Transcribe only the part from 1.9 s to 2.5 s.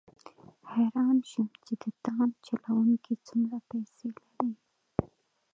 تاند